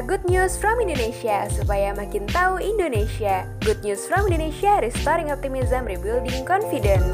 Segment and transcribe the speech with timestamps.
[0.00, 3.44] Good news from Indonesia supaya makin tahu Indonesia.
[3.60, 7.04] Good news from Indonesia, restoring optimism, rebuilding confidence.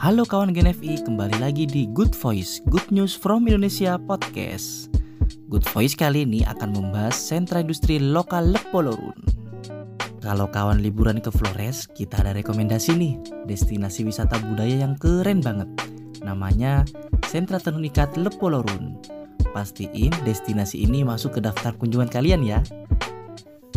[0.00, 4.88] Halo kawan GNFI, kembali lagi di Good Voice, Good News from Indonesia Podcast.
[5.52, 9.31] Good Voice kali ini akan membahas sentra industri lokal Lepolorun.
[10.22, 13.18] Kalau kawan liburan ke Flores, kita ada rekomendasi nih,
[13.50, 15.66] destinasi wisata budaya yang keren banget.
[16.22, 16.86] Namanya
[17.26, 19.02] Sentra Tenun Ikat Lepolorun.
[19.50, 22.62] Pastiin destinasi ini masuk ke daftar kunjungan kalian ya.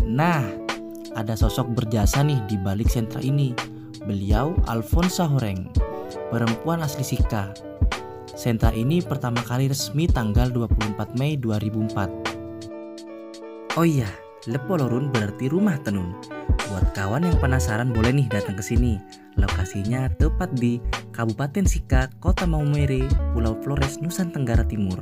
[0.06, 0.46] Nah,
[1.18, 3.58] ada sosok berjasa nih di balik sentra ini.
[4.06, 5.66] Beliau Alfonso Horeng
[6.30, 7.58] perempuan asli Sika.
[8.38, 13.82] Sentra ini pertama kali resmi tanggal 24 Mei 2004.
[13.82, 14.08] Oh iya,
[14.46, 16.14] Lepolorun berarti rumah tenun.
[16.70, 19.02] Buat kawan yang penasaran boleh nih datang ke sini.
[19.42, 20.78] Lokasinya tepat di
[21.10, 25.02] Kabupaten Sika, Kota Maumere, Pulau Flores, Nusa Tenggara Timur.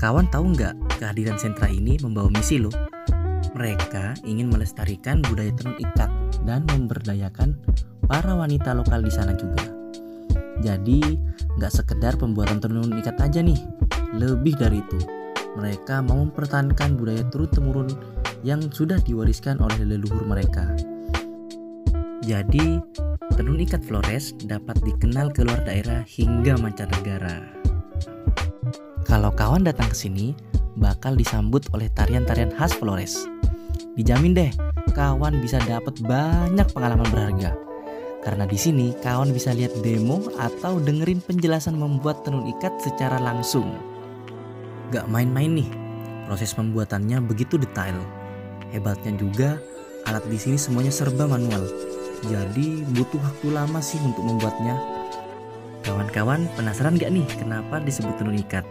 [0.00, 2.72] Kawan tahu nggak kehadiran sentra ini membawa misi loh?
[3.52, 6.10] Mereka ingin melestarikan budaya tenun ikat
[6.48, 7.60] dan memberdayakan
[8.08, 9.68] para wanita lokal di sana juga.
[10.64, 11.04] Jadi
[11.60, 13.60] nggak sekedar pembuatan tenun ikat aja nih,
[14.16, 14.98] lebih dari itu.
[15.54, 17.92] Mereka mau mempertahankan budaya turun-temurun
[18.44, 20.68] yang sudah diwariskan oleh leluhur mereka.
[22.20, 22.78] Jadi,
[23.34, 27.40] tenun ikat Flores dapat dikenal ke luar daerah hingga mancanegara.
[29.08, 30.36] Kalau kawan datang ke sini,
[30.76, 33.24] bakal disambut oleh tarian-tarian khas Flores.
[33.96, 34.52] Dijamin deh,
[34.92, 37.56] kawan bisa dapat banyak pengalaman berharga.
[38.24, 43.68] Karena di sini kawan bisa lihat demo atau dengerin penjelasan membuat tenun ikat secara langsung.
[44.88, 45.68] Gak main-main nih,
[46.24, 48.23] proses pembuatannya begitu detail.
[48.72, 49.60] Hebatnya juga,
[50.08, 51.64] alat di sini semuanya serba manual.
[52.24, 54.80] Jadi butuh waktu lama sih untuk membuatnya.
[55.84, 58.64] Kawan-kawan penasaran gak nih kenapa disebut tenun ikat?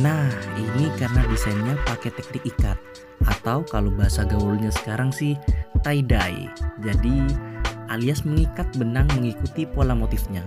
[0.00, 2.76] Nah, ini karena desainnya pakai teknik ikat
[3.24, 5.36] atau kalau bahasa gaulnya sekarang sih
[5.84, 6.48] tie dye.
[6.84, 7.24] Jadi
[7.88, 10.44] alias mengikat benang mengikuti pola motifnya.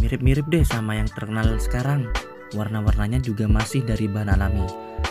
[0.00, 2.08] Mirip-mirip deh sama yang terkenal sekarang.
[2.56, 4.66] Warna-warnanya juga masih dari bahan alami.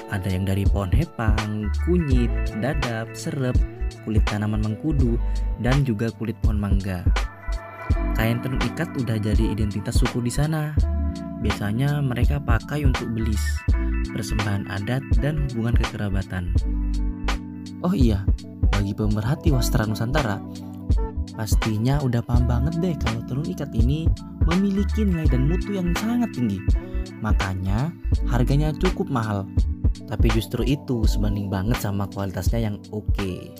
[0.09, 3.53] Ada yang dari pohon hepang, kunyit, dadap, serep,
[4.05, 5.21] kulit tanaman mengkudu,
[5.61, 7.05] dan juga kulit pohon mangga.
[8.17, 10.73] Kain tenun ikat udah jadi identitas suku di sana.
[11.39, 13.41] Biasanya mereka pakai untuk belis,
[14.11, 16.51] persembahan adat, dan hubungan kekerabatan.
[17.85, 18.25] Oh iya,
[18.73, 20.41] bagi pemerhati wastra Nusantara,
[21.39, 24.11] Pastinya udah paham banget deh kalau tenun ikat ini
[24.43, 26.59] memiliki nilai dan mutu yang sangat tinggi.
[27.23, 27.95] Makanya
[28.27, 29.47] harganya cukup mahal.
[30.07, 33.09] Tapi justru itu sebanding banget sama kualitasnya yang oke.
[33.17, 33.51] Okay.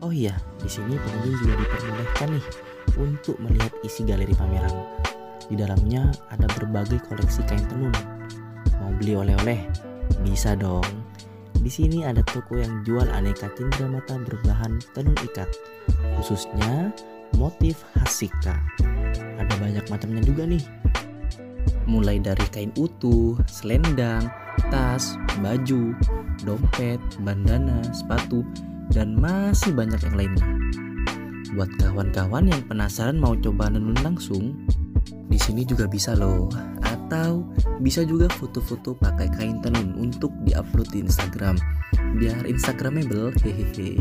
[0.00, 2.46] Oh iya, di sini pengunjung juga diperbolehkan nih
[2.96, 4.72] untuk melihat isi galeri pameran.
[5.44, 7.92] Di dalamnya ada berbagai koleksi kain tenun.
[8.80, 9.60] Mau beli oleh-oleh?
[10.24, 10.86] Bisa dong.
[11.60, 13.52] Di sini ada toko yang jual aneka
[13.92, 15.52] mata berbahan tenun ikat,
[16.16, 16.88] khususnya
[17.36, 18.56] motif hasika.
[19.36, 20.64] Ada banyak macamnya juga nih.
[21.84, 24.32] Mulai dari kain utuh, selendang,
[24.68, 25.96] tas, baju,
[26.44, 28.44] dompet, bandana, sepatu,
[28.92, 30.46] dan masih banyak yang lainnya.
[31.56, 34.54] Buat kawan-kawan yang penasaran mau coba nenun langsung,
[35.30, 36.50] di sini juga bisa loh.
[36.84, 37.48] Atau
[37.82, 41.58] bisa juga foto-foto pakai kain tenun untuk diupload di Instagram.
[42.18, 43.98] Biar instagramable hehehe.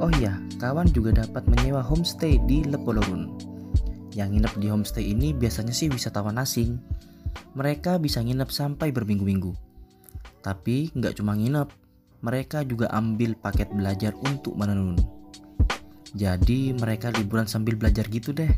[0.00, 3.36] Oh iya kawan juga dapat menyewa homestay di Lepolorun
[4.16, 6.80] yang nginep di homestay ini biasanya sih wisatawan asing
[7.56, 9.52] mereka bisa nginep sampai berminggu-minggu
[10.40, 11.68] tapi nggak cuma nginep
[12.20, 14.96] mereka juga ambil paket belajar untuk menenun
[16.12, 18.50] jadi mereka liburan sambil belajar gitu deh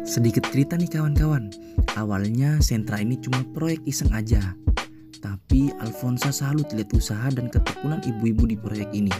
[0.00, 1.52] Sedikit cerita nih kawan-kawan.
[1.94, 4.40] Awalnya sentra ini cuma proyek iseng aja.
[5.20, 9.12] Tapi Alfonsa salut lihat usaha dan ketekunan ibu-ibu di proyek ini.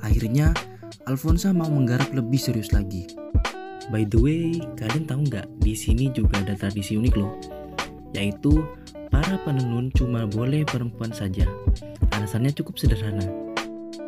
[0.00, 0.56] Akhirnya
[1.04, 3.04] Alfonsa mau menggarap lebih serius lagi.
[3.92, 4.42] By the way,
[4.80, 7.36] kalian tahu nggak di sini juga ada tradisi unik loh,
[8.14, 8.64] yaitu
[9.10, 11.46] para penenun cuma boleh perempuan saja.
[12.14, 13.26] Alasannya cukup sederhana,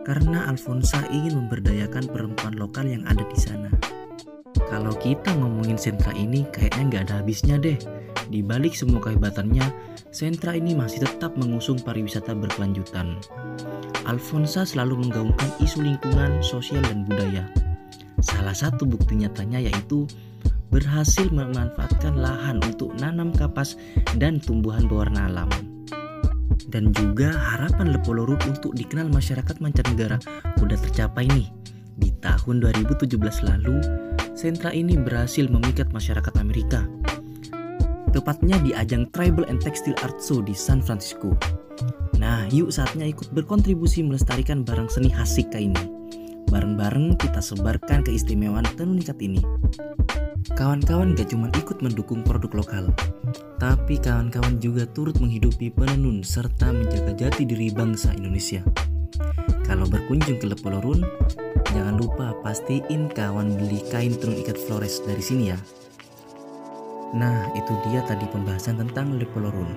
[0.03, 3.71] karena Alfonsa ingin memberdayakan perempuan lokal yang ada di sana.
[4.73, 7.77] Kalau kita ngomongin sentra ini kayaknya nggak ada habisnya deh.
[8.33, 9.65] Di balik semua kehebatannya,
[10.09, 13.21] sentra ini masih tetap mengusung pariwisata berkelanjutan.
[14.09, 17.45] Alfonsa selalu menggaungkan isu lingkungan, sosial, dan budaya.
[18.25, 20.09] Salah satu bukti nyatanya yaitu
[20.73, 23.77] berhasil memanfaatkan lahan untuk nanam kapas
[24.17, 25.53] dan tumbuhan berwarna alam.
[26.73, 30.17] Dan juga harapan Lepolorut untuk dikenal masyarakat mancanegara
[30.65, 31.53] udah tercapai nih
[32.01, 33.77] di tahun 2017 lalu,
[34.33, 36.89] sentra ini berhasil memikat masyarakat Amerika.
[38.13, 41.37] Tepatnya di ajang Tribal and Textile Art Show di San Francisco.
[42.17, 45.79] Nah, yuk saatnya ikut berkontribusi melestarikan barang seni khas Sika ini.
[46.49, 49.41] Bareng-bareng kita sebarkan keistimewaan tenun ikat ini.
[50.51, 52.85] Kawan-kawan gak cuma ikut mendukung produk lokal,
[53.63, 58.59] tapi kawan-kawan juga turut menghidupi penenun serta menjaga jati diri bangsa Indonesia.
[59.63, 61.07] Kalau berkunjung ke Lepolorun,
[61.71, 65.59] jangan lupa pastiin kawan beli kain tenun ikat Flores dari sini ya.
[67.15, 69.71] Nah, itu dia tadi pembahasan tentang Lepolorun.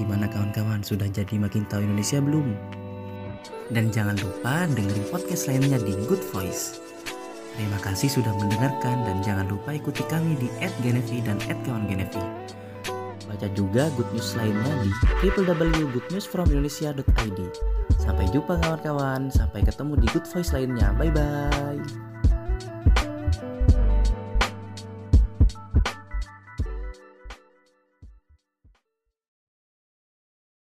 [0.00, 2.56] Gimana kawan-kawan, sudah jadi makin tahu Indonesia belum?
[3.68, 6.81] Dan jangan lupa dengerin podcast lainnya di Good Voice.
[7.52, 10.48] Terima kasih sudah mendengarkan dan jangan lupa ikuti kami di
[10.80, 12.24] @genevi dan @kawangenevi.
[13.28, 14.90] Baca juga good news lainnya di
[15.24, 17.40] www.goodnewsfromindonesia.id.
[17.96, 20.92] Sampai jumpa kawan-kawan, sampai ketemu di Good Voice lainnya.
[20.96, 22.11] Bye bye.